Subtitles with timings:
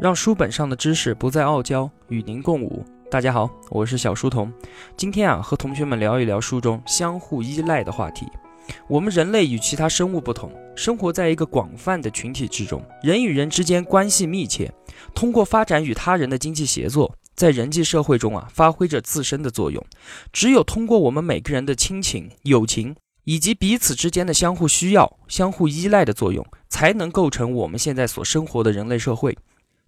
[0.00, 2.82] 让书本上的知识不再傲娇，与您共舞。
[3.10, 4.50] 大家好，我是小书童。
[4.96, 8.26] 今天啊，和同学们聊一聊书中相互依赖的话题。
[8.88, 14.72] 我们人类与其他生物不同，生活在一个广泛的群体之中，人与人之间关系密切，
[15.14, 19.84] 通过发展与他人的经济协作，在人际社会中啊，发挥着自身的作用。
[20.32, 29.36] 只有通过我们每个人的亲情、友情以及彼此之间的相互需要、相互依赖的作用，才能构成我们现在所生活的人类社会。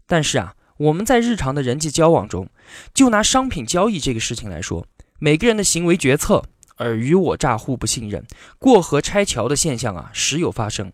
[0.07, 2.49] 但是啊，我们在日常的人际交往中，
[2.93, 4.87] 就拿商品交易这个事情来说，
[5.19, 6.45] 每个人的行为决策
[6.77, 8.25] 尔虞我诈、互不信任、
[8.59, 10.93] 过河拆桥的现象啊，时有发生。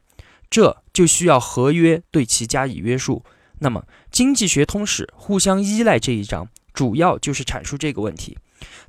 [0.50, 3.22] 这就需要合约对其加以约束。
[3.58, 8.38] 那么，《经济学通史》互相依赖这一章，主要就是阐述这个问题。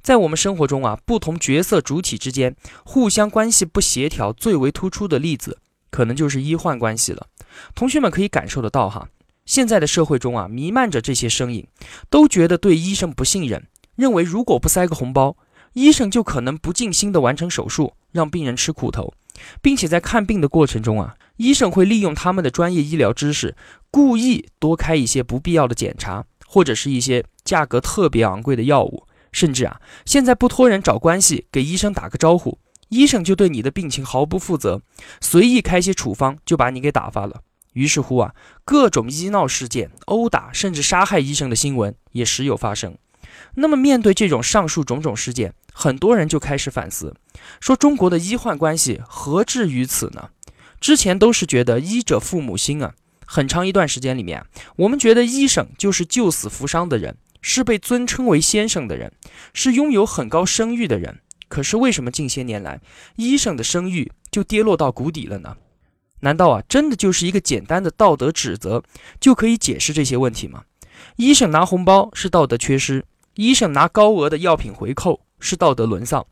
[0.01, 2.55] 在我们生活中啊，不同角色主体之间
[2.85, 5.59] 互相关系不协调，最为突出的例子，
[5.91, 7.27] 可能就是医患关系了。
[7.75, 9.09] 同学们可以感受得到哈。
[9.49, 11.65] 现在的社会中啊，弥漫着这些声音，
[12.07, 15.37] 都觉得对医生不信任，认为如果不塞个红包，
[15.73, 19.11] 医生就可能不尽心的完成手术，让病人吃苦头，
[19.59, 23.55] 并且在看病的过程中啊，医生会利用他们的专业医疗知识，
[23.89, 34.83] 故意多开一些不必要的检查，或者是一些价格特别昂贵的药物，甚至啊，现在不托人找关系，给医生打个招呼，医生就对你的病情毫不负责，
[35.19, 37.41] 随意开些处方就把你给打发了。
[37.73, 38.33] 于是乎啊，
[38.65, 42.97] 各种医闹事件、殴打甚至杀害医生的新闻也时有发生。
[43.55, 47.15] 那么，面对这种上述种种事件，很多人就开始反思，
[47.59, 50.29] 说中国的医患关系何至于此呢？
[50.79, 52.93] 之前都是觉得医者父母心啊，
[53.25, 54.45] 很长一段时间里面，
[54.77, 59.13] 我们觉得医生就是救死扶伤的人，是被尊称为先生的人，
[59.53, 61.19] 是拥有很高声誉的人。
[61.47, 62.79] 可是为什么近些年来，
[63.15, 65.57] 医生的声誉就跌落到谷底了呢？
[66.21, 68.83] 难道啊，真的就是一个简单的道德指责
[69.19, 70.63] 就可以解释这些问题吗？
[71.15, 76.25] 医生拿红包是道德缺失，医生拿高额的药品回扣是道德沦丧，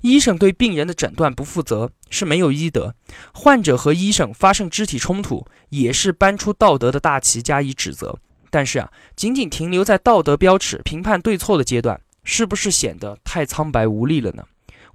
[0.00, 2.94] 医生对病人的诊断不负责是没有医德，
[3.34, 8.18] 患者和医生发生肢体冲突也是搬出道德的大旗加以指责。
[8.50, 14.44] 但是啊，仅仅停留在道德标尺评判对错的阶段，是不是显得太苍白无力了呢？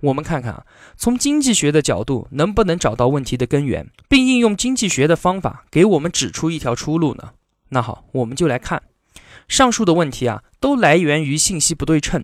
[0.02, 0.66] 我们看看啊，
[0.96, 7.34] 从经济学的角度，能不能找到问题的根源，并应用经济学的方法给我们指出一条出路呢？
[7.70, 8.84] 那好，我们就来看
[9.48, 12.24] 上述的问题啊，都来源于信息不对称。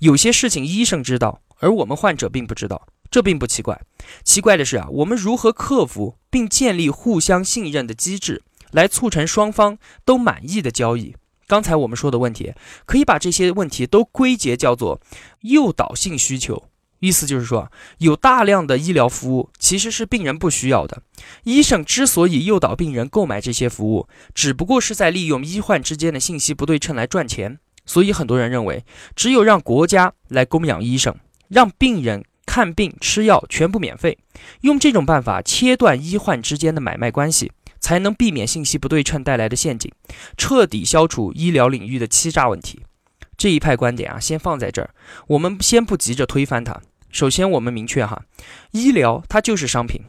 [0.00, 3.80] 有些事情医生知道，而我们患者并不知道，这并不奇怪。
[4.24, 11.14] 奇怪的是啊，我们如何克服并建立互相信任的机制，来促成双方都满意的交易？
[11.46, 12.54] 刚才我们说的问题，
[12.86, 15.00] 可以把这些问题都归结叫做
[15.40, 16.64] 诱导性需求。
[17.02, 17.68] 意思就是说，
[17.98, 21.02] 有大量的医疗服务其实是病人不需要的。
[21.42, 27.58] 医生之所以诱导病人购买这些服务，只不过是在利用医患之间的信息不对称来赚钱。
[27.84, 28.84] 所以很多人认为，
[29.16, 31.12] 只有让国家来供养医生，
[31.48, 34.16] 让病人看病吃药全部免费，
[34.60, 39.90] 用这种办法切断医患之间的买卖关系，才能避免信息不对称带来的陷阱，
[40.36, 42.80] 彻底消除医疗领域的欺诈问题。
[43.36, 44.90] 这一派观点啊，先放在这儿，
[45.26, 46.80] 我们先不急着推翻它。
[47.12, 48.22] 首先，我们明确哈，
[48.70, 50.00] 医疗它就是商品，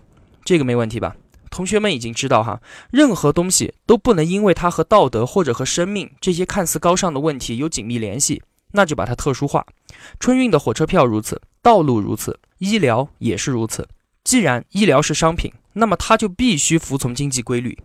[0.45, 1.15] 这个没问题吧？
[1.51, 8.41] 同学们已经知道哈，任何东西都不能因为它和道德或者和生命这些看似高尚的问题有紧密联系，
[8.71, 9.65] 那就把它特殊化。
[10.17, 13.87] 春运的火车票如此，道路如此，医疗也是如此。
[14.23, 17.77] 既然医疗是商品，那么它就必须服从经济规律。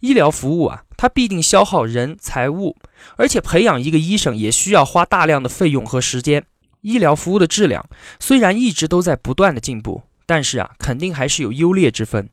[0.00, 2.76] 医疗服务啊，它必定消耗人财物，
[3.16, 6.44] 而且培养一个医生也需要花大量的费用和时间。
[6.82, 12.28] 医疗服务的质量虽然一直都在不断的进步，但是啊，肯定还是有优劣之分。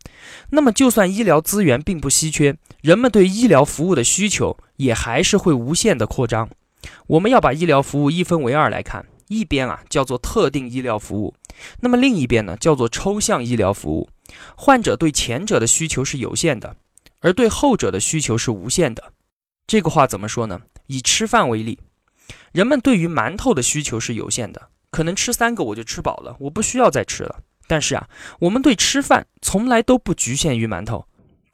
[0.50, 6.50] 那么，就算医疗资源并不稀缺，人们对医疗服务的需求也还是会无限的扩张。
[7.08, 11.34] 我们要把医疗服务一分为二来看，一边啊叫做特定医疗服务，
[11.82, 14.10] 那么另一边呢叫做抽象医疗服务。
[14.56, 16.76] 患者对前者的需求是有限的，
[17.20, 19.12] 而对后者的需求是无限的。
[19.66, 20.62] 这个话怎么说呢？
[20.86, 21.80] 以吃饭为例。
[22.58, 27.36] 人们对于馒头的需求是有限的，可能吃三个我就吃饱了，我不需要再吃了。
[27.68, 28.10] 但是啊，
[28.40, 31.06] 我们对吃饭从来都不局限于馒头，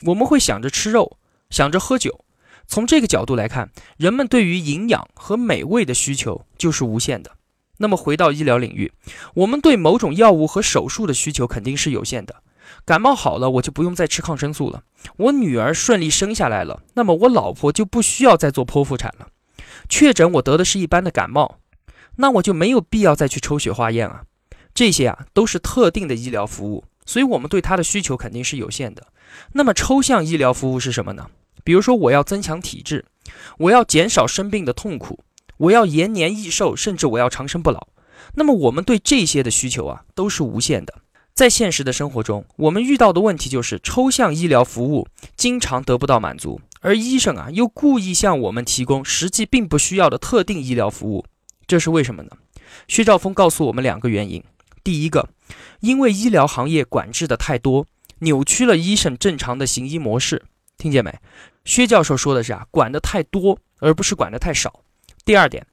[0.06, 1.18] 我们会想着吃肉，
[1.50, 2.24] 想着喝酒。
[2.68, 7.32] 从这个角度来看，人们对于营养和美味的需求就是无限的。
[7.80, 8.94] 那么回到医疗领域，
[9.34, 12.38] 我们对某种药物和手术的需求肯定是有限的。
[12.86, 14.84] 感冒好了，我就不用再吃抗生素了。
[15.18, 19.28] 我女儿顺利生下来了，那么我老婆就不需要再做剖腹产了。
[19.90, 21.60] 确诊我得的是一般的感冒，
[22.18, 24.24] 那我就没有必要再去抽血化验啊。
[24.74, 29.08] 这些啊都是特定的医疗服务，所以我们对它的需求肯定是有限的。
[29.54, 31.30] 那么抽象医疗服务是什么呢？
[31.64, 33.06] 比如说我要增强体质，
[33.58, 35.20] 我要减少生病的痛苦，
[35.58, 37.88] 我要延年益寿，甚至我要长生不老。
[38.36, 40.96] 那么我们对这些的需求啊，都是无限的。
[41.34, 51.26] 在现实的生活中，我们遇到的问题就是抽象医疗服务经常得不到满足，而医生啊又故意向我们提供实际并不需要的特定医疗服务，
[51.66, 52.32] 这是为什么呢？
[52.88, 54.44] 薛兆丰告诉我们两个原因：
[54.84, 55.30] 第一个，
[55.80, 57.88] 因为医疗行业管制的太多，
[58.20, 60.44] 扭曲了医生正常的行医模式。
[60.78, 61.18] 听见没？
[61.64, 64.82] 薛教授说的是啊，管的太多，而不是管的太少。
[65.24, 65.66] 第二点，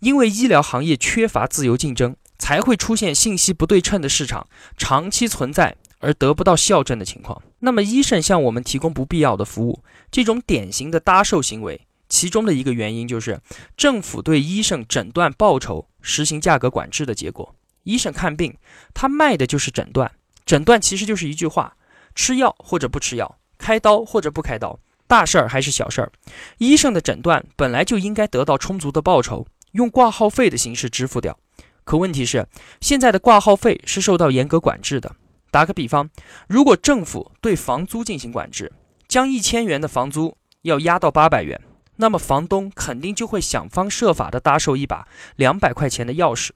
[0.00, 2.14] 因为医疗行业缺乏自由竞争。
[2.40, 7.42] 才会出现信息不对称的市场长期存在而得不到校正的情况。
[7.60, 13.40] 那么，医生向我们提供不必要的服务，这种典型的搭售行为，其中的一个原因就是
[13.76, 17.54] 政府对医生诊断报酬实行价格管制的结果。
[17.84, 18.56] 医生看病，
[18.92, 20.12] 他卖的就是诊断，
[20.44, 21.76] 诊断其实就是一句话：
[22.14, 26.12] 吃药或者不吃药，开刀或者不开刀，大事儿还是小事儿。
[26.58, 31.38] 医生的诊断本来就应该得到充足的报酬，用挂号费的形式支付掉。
[31.84, 32.46] 可问题是，
[32.80, 35.16] 现在的挂号费是受到严格管制的。
[35.50, 36.10] 打个比方，
[36.48, 38.72] 如果政府对房租进行管制，
[39.06, 41.60] 将一千元的房租要压到八百元，
[41.96, 46.50] 那么房东肯定就会想方设法的搭售一把两百块钱的钥匙。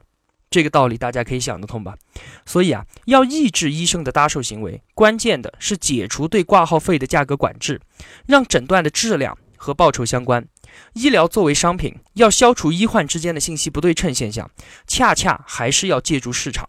[0.50, 1.96] 这个道理大家可以想得通吧？
[2.44, 7.80] 所以啊，要抑制医生的搭售行为，关键的是解除对挂号费的价格管制，
[8.26, 10.46] 让诊断的质量和报酬相关。
[10.92, 14.50] 医疗作为商品，要消除医患之间的信息不对称现象，
[14.86, 16.68] 恰恰还是要借助市场，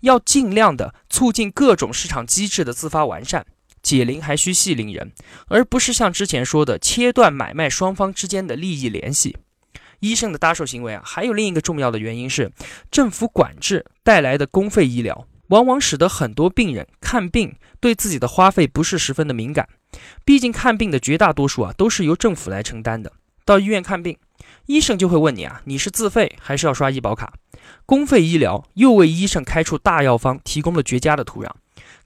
[0.00, 3.46] 要尽量的促进各种市场机制的自发完善。
[3.82, 5.10] 解铃还需系铃人，
[5.48, 9.38] 而不是像之前说的切断买卖双方之间的利益联系。
[10.00, 12.52] 医生的搭售行为啊，还有另一个重要的原因是，
[12.90, 19.66] 政府管制带来的公费医疗，往往使得很多病人看病对自己的花费不是十分的敏感。
[20.26, 23.12] 毕竟看病的绝大多数啊，都是由政府来承担的。
[23.46, 24.16] 到医院看病，
[24.66, 27.34] 医生就会问你啊，你是自费还是要刷医保卡？
[27.86, 31.50] 公费医疗又为医生开出大药方提供了绝佳的土壤，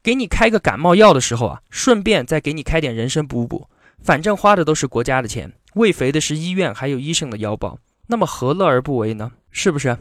[0.03, 3.69] 给你开个感冒药的时候啊，顺便再给你开点人参补补，
[4.03, 7.79] 反正花的都是国家的钱，喂肥的是医院还有医生的腰包，
[8.09, 9.33] 那么何乐而不为呢？
[9.51, 9.99] 是不是？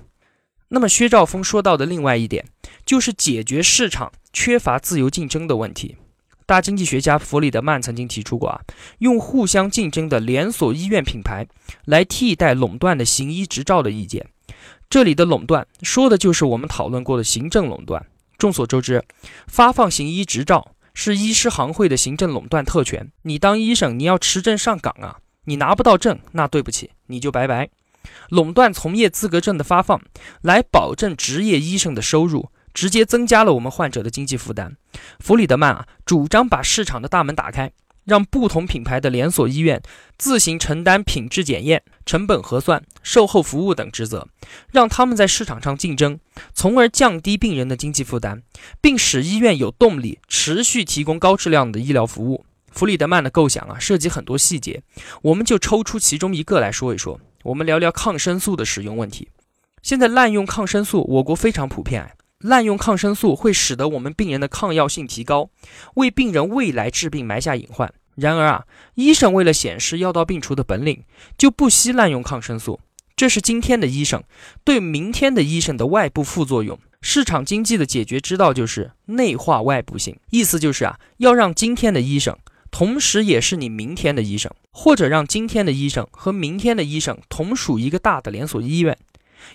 [0.69, 2.45] 那么薛兆丰说到的另外一点，
[2.85, 5.97] 就是解决市场缺乏自由竞争的问题。
[6.45, 8.61] 大经济学家弗里德曼曾经提出过啊，
[8.99, 11.47] 用互相竞争的连锁医院品牌
[11.85, 14.27] 来替代垄断的行医执照的意见。
[14.89, 18.05] 这里的垄断说的就是我们讨论过的行政垄断。
[18.37, 19.03] 众所周知，
[19.47, 23.11] 发放行医执照是医师行会的行政垄断特权。
[23.21, 27.69] 你当医生，你要持证上岗啊，你拿不到证，那对不起，你就拜拜。
[28.29, 30.01] 垄断从业资格证的发放，
[30.41, 32.49] 来保证职业医生的收入。
[32.73, 34.75] 直接增加了我们患者的经济负担。
[35.19, 37.71] 弗里德曼啊，主张把市场的大门打开，
[38.05, 39.81] 让不同品牌的连锁医院
[40.17, 44.27] 自行承担品质检验、成本核算、售后服务等职责，
[44.71, 46.19] 让他们在市场上竞争，
[46.53, 48.43] 从而降低病人的经济负担，
[48.81, 52.45] 并使医院有动力持续提供高质量的医疗服务。
[52.71, 54.81] 弗里德曼的构想啊，涉及很多细节，
[55.21, 57.19] 我们就抽出其中一个来说一说。
[57.43, 59.29] 我们聊聊抗生素的使用问题。
[59.81, 62.11] 现在滥用抗生素，我国非常普遍。
[62.43, 65.49] 滥用抗生素会使得我们病人的抗药性提高，
[65.95, 67.91] 为病人未来治病埋下隐患。
[68.15, 68.65] 然而啊，
[68.95, 71.03] 医生为了显示药到病除的本领，
[71.37, 72.79] 就不惜滥用抗生素。
[73.15, 74.23] 这是今天的医生
[74.63, 76.77] 对明天的医生的外部副作用。
[77.01, 82.37] 市场经济的解决之道就是内化外部性，意思就是啊，要让今天的医生
[82.71, 88.97] 同时也是你明天的医生，或者让今天的医生和明天的医生同属一个大的连锁医院。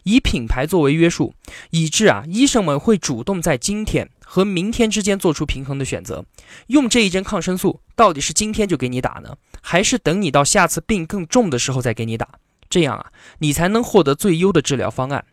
[0.05, 1.35] 以品牌作为约束，
[1.71, 6.25] 以致啊，医生们会主动在今天和明天之间做出平衡的选择。
[6.69, 12.29] 用这一针抗生素，到底是今天就给你打呢，还是等你到下次病更重的时候再给你打？
[12.71, 15.25] 这样啊，你才能获得最优的治疗方案。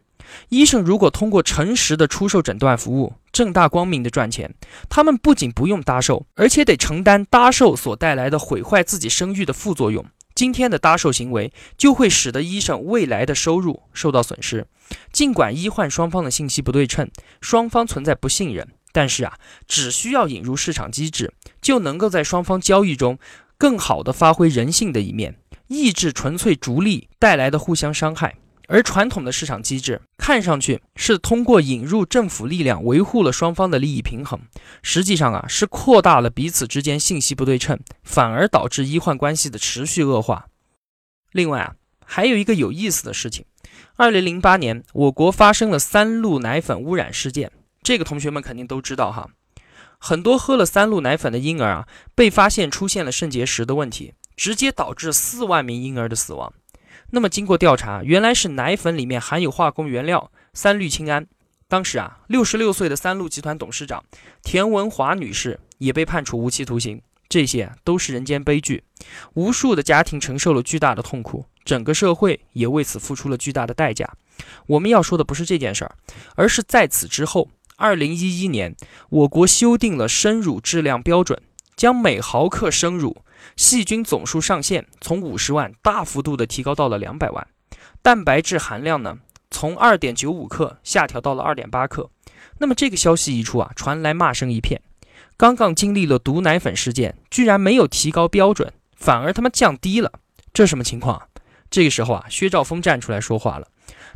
[0.50, 4.56] 医生如果通过诚实的出售诊断服务，正大光明的赚钱，
[4.90, 10.04] 他们不仅不用搭售，而且得承担搭售所带来的毁坏自己声誉的副作用。
[10.36, 14.68] 今天的搭售行为就会使得医生未来的收入受到损失。
[15.12, 23.18] 尽管医患双方的信息不对称，双方存在不信任，但是啊，只需要引入市场机制，就能够在双方交易中
[23.58, 25.38] 更好地发挥人性的一面，
[25.68, 28.36] 抑制纯粹逐利带来的互相伤害。
[28.68, 34.40] 而传统的市场机制看上去是通过引入政府力量维护了双方的利益平衡，
[34.82, 40.48] 实际上啊是扩大了彼此之间信息不对称，反而导致医患关系的持续恶化。
[41.32, 43.46] 另外啊，还有一个有意思的事情，
[43.96, 47.52] 二零零八年我国发生了三鹿奶粉污染事件，
[47.84, 49.30] 这个同学们肯定都知道哈，
[49.98, 54.14] 很多喝了三鹿奶粉的婴儿啊被发现出现了肾结石的问题。
[54.38, 56.52] 直接导致四万名婴儿的死亡。
[57.12, 61.28] 那么经过调查，原来是奶粉里面含有化工原料三氯氰胺。
[61.68, 64.04] 当时啊，六十六岁的三鹿集团董事长
[64.44, 67.02] 田文华女士也被判处无期徒刑。
[67.28, 68.84] 这些都是人间悲剧，
[69.34, 74.08] 无数的家庭承受了巨大的痛苦，整个社会也为此付出了巨大的代价。
[74.68, 75.96] 我们要说的不是这件事儿，
[76.36, 78.76] 而是在此之后，二零一一年，
[79.10, 81.42] 我国修订了生乳质量标准，
[81.76, 83.18] 将每毫克生乳
[83.56, 87.48] 细菌总数上限从五十万大幅度的提高到了两百万，
[88.02, 89.20] 蛋白质含量呢？
[89.52, 92.10] 从二点九五克下调到了二点八克，
[92.58, 94.82] 那么这个消息一出啊，传来骂声一片。
[95.38, 100.12] 刚刚经历了毒奶粉事件，居然没有提高标准，反而他妈降低了，
[100.54, 101.22] 这什么情况？
[101.70, 103.68] 这个时候啊，薛兆丰站出来说话了，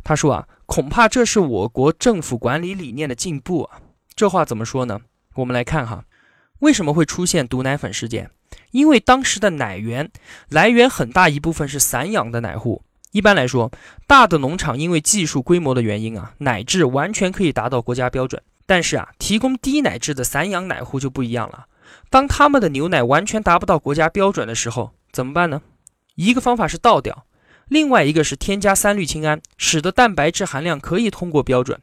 [0.04, 3.80] 他说啊，恐怕这是我国政府管理理念的进步啊。
[4.14, 5.00] 这话怎么说呢？
[5.36, 6.04] 我们来看哈，
[6.60, 8.30] 为什么会出现毒奶粉事件？
[8.70, 10.10] 因为当时的奶源
[10.48, 12.82] 来源很大一部分是散养的奶户。
[13.12, 13.72] 一般来说，
[14.06, 18.40] 大的农场因为技术规模的原因啊，奶质完全可以达到国家标准。
[18.66, 21.66] 但是啊，提供低奶质的散养奶户就不一样了。
[22.08, 25.62] 当他们的牛奶完全达不到国家标准的时候，怎么办呢？
[26.14, 27.26] 一个方法是倒掉，
[27.66, 31.80] 另外一个是添加三氯氰胺，使得蛋白质含量可以通过标准。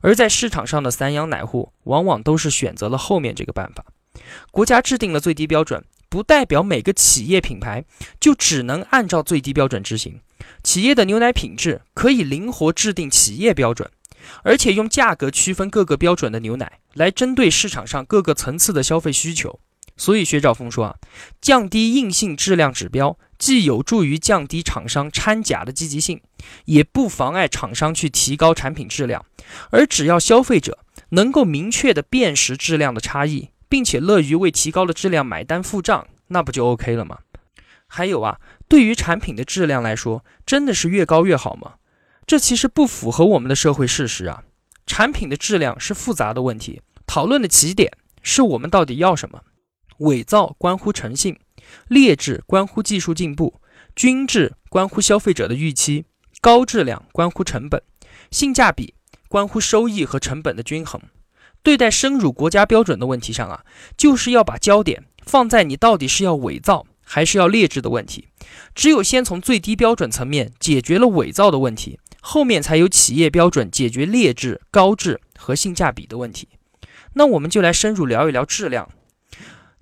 [0.00, 3.84] 而在市场上的散养奶户往往都是选择了后面这个办法。
[4.50, 5.84] 国家制定了最低标准。
[6.10, 7.84] 不代表每个企业品牌
[8.18, 10.20] 就只能按照最低标准执行。
[10.64, 13.88] 企业的牛奶品质可以灵活制定企业标准，
[14.42, 19.60] 而且用价格区分各个标准的牛奶，来针对市场上各个层次的消费需求。
[19.96, 20.96] 所以薛兆丰说啊，
[21.40, 26.20] 降低硬性质量指标，既有助于降低厂商掺假的积极性，
[26.64, 29.24] 也不妨碍厂商去提高产品质量。
[29.70, 33.50] 而只要消费者能够明确的辨识质量的差异。
[33.70, 37.20] 并且乐于为提高的质量买单付账，那不就 OK 了吗？
[37.86, 41.76] 还有啊，对于产品的质量来说，真的是越高越好吗？
[42.26, 44.44] 这其实不符合我们的社会事实啊。
[44.86, 49.42] 产品的质量是复杂的问题，讨论的起点是我们到底要什么。
[49.98, 51.38] 伪造关乎诚信，
[51.86, 53.60] 劣质关乎技术进步，
[53.94, 56.06] 均质关乎消费者的预期，
[56.40, 57.80] 高质量关乎成本，
[58.30, 58.94] 性价比
[59.28, 61.00] 关乎收益和成本的均衡。
[61.62, 63.64] 对待生乳国家标准的问题上啊，
[63.96, 68.28] 就是要把焦点放在你到底是要伪造还是要劣质的问题。
[68.74, 76.48] 只有先从最低标准层面解决了伪造的问题，后面才有企业标准解决劣质、高质和性价比的问题。
[77.14, 78.88] 那我们就来深入聊一聊质量。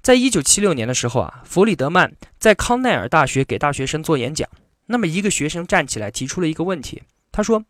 [0.01, 4.49] 在一九七六年的时候啊，弗里德曼在康奈尔大学给大学生做演讲，
[4.87, 7.65] 那么一个学生站起来提出了一个问题，他说：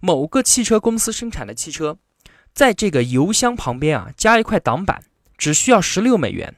[0.00, 1.98] 某个汽车公司生产的汽车。
[2.54, 5.02] 在这个油箱旁边啊，加一块挡板，
[5.38, 6.54] 只需要十六美元。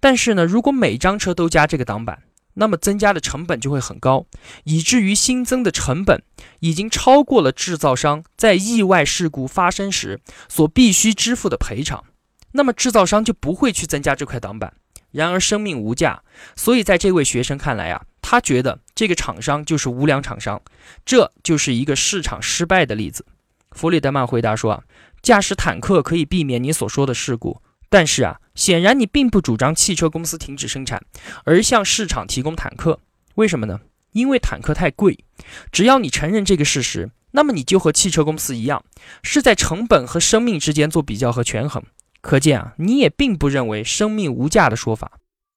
[0.00, 2.22] 但是呢，如果每张车都加这个挡板，
[2.54, 4.26] 那么增加的成本就会很高，
[4.64, 6.22] 以至于新增的成本
[6.60, 12.04] 已经超过了制造商在意外事故发生时所必须支付的赔偿。
[12.52, 14.74] 那么制造商就不会去增加这块挡板。
[15.10, 16.22] 然而生命无价，
[16.54, 20.60] 所以在这位学生看来啊，他觉得这个厂商就是无良厂商，
[21.04, 23.24] 这就是一个市场失败的例子。
[23.72, 24.82] 弗里德曼回答说啊。
[25.22, 31.02] 驾驶坦克可以避免你所说的事故，但是啊，显然你并不主张汽车公司停止生产，
[31.44, 33.00] 而向市场提供坦克。
[33.34, 33.80] 为什么呢？
[34.12, 35.24] 因为坦克太贵。
[35.70, 38.84] 只要你承认这个事实，那么你就和汽车公司一样，
[39.22, 41.82] 是在成本和生命之间做比较和权衡。
[42.20, 45.12] 可见啊，你也并不认为生命无价的说法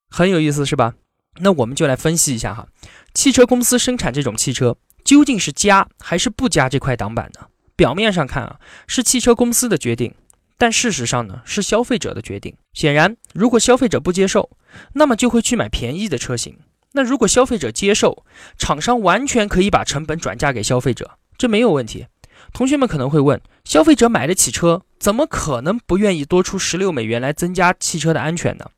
[0.10, 0.94] 很有意思，是吧？
[1.39, 2.68] 那我们就来分析一下哈，
[3.13, 7.48] 汽车公司生产这种汽车究竟是加还是不加这块挡板呢？
[7.82, 10.14] 表面上看啊，是汽车公司的决定，
[10.56, 12.56] 但事实上呢，是消费者的决定。
[12.74, 14.52] 显然，如果消费者不接受，
[14.94, 16.60] 那么就会去买便宜的车型。
[16.92, 18.24] 那如果消费者接受，
[18.56, 22.06] 厂商完全可以把成本转嫁给消费者，这没有问题。
[22.54, 28.70] 同学们可能会问，消费者买得起车，怎么可能不愿意多出十六美元来增加汽车的安全呢？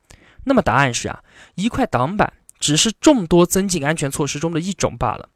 [0.46, 1.20] 那么答案是啊，
[1.56, 5.28] 一块挡板只是众多增进安全措施中的一种罢了。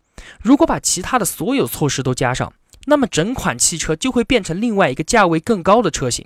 [0.41, 2.53] 如果把其他的所有措施都加上，
[2.89, 6.25] 那么整款汽车就会变成另外一个价位更高的车型，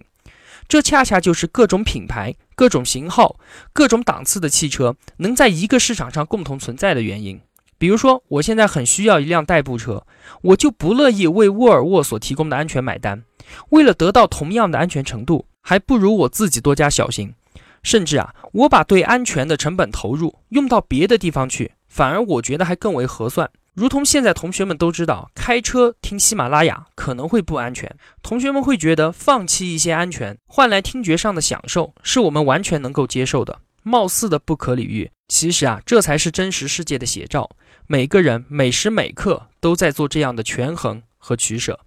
[0.67, 3.39] 这恰恰就是各种品牌、各种型号、
[3.73, 7.41] 各种档次的汽车能在一个市场上共同存在的原因。
[7.79, 10.05] 比如说，我现在很需要一辆代步车，
[10.43, 13.23] 我就不乐意为沃尔沃所提供的安全买单。
[13.69, 17.33] 为了得到同样的安全程度，还不如我自己多加小心。
[17.81, 23.49] 甚至啊，我把对安全的成本投入用到别的地方去，反而我觉得还更为合算。
[23.73, 27.95] 如同现在同学们都知道，开车听喜马拉雅可能会不安全。
[28.21, 33.61] 同学们会觉得放弃一些安全，换来听觉上的享受，是我们完全能够接受的。
[33.83, 37.49] 貌似的不可理喻，其实啊，这才是真实世界的写照。
[37.87, 41.79] 每个人每时每刻都在做这样的权衡和取舍。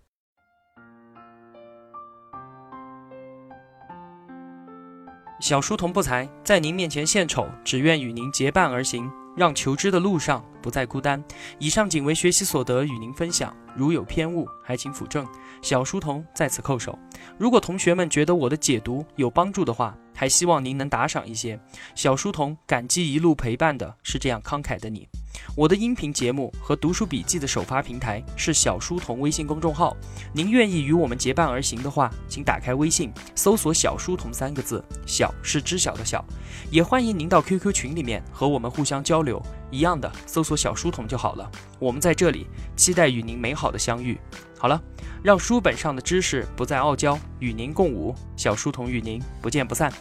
[5.40, 11.22] 小书童不才，在您面前献丑，只愿与您结伴而行，让求知的路上不再孤单。
[11.58, 13.54] 以上仅为学习所得，与您分享。
[13.76, 15.26] 如有偏误，还请斧正。
[15.60, 16.98] 小书童在此叩首。
[17.38, 21.58] 如果同学们觉得我的解读有帮助的话，还希望您能打赏一些。
[21.94, 25.08] 小书童感激一路陪伴的是这样慷慨的你。
[25.56, 29.96] 我的音频节目和读书笔记的首发平台是小书童微信公众号。
[30.32, 36.24] 您愿意与我们结伴而行的话，请打开微信，搜索“小书童”三个字，小是知晓的小。
[36.70, 41.50] 也欢迎您到 QQ 群里面和我们互相交流，一样的搜索“小书童”就好了。
[41.78, 44.18] 我们在这里期待与您美好的相遇。
[44.58, 44.82] 好了，
[45.22, 48.14] 让书本上的知识不再傲娇，与您共舞。
[48.36, 49.92] 小书童与您不见不散。